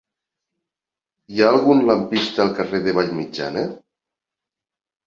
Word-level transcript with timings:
Hi 1.35 1.43
ha 1.43 1.51
algun 1.57 1.83
lampista 1.91 2.45
al 2.47 2.53
carrer 2.63 2.83
de 2.89 2.97
Vallmitjana? 3.03 3.69